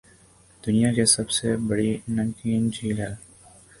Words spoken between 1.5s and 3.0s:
بڑی نمکین جھیل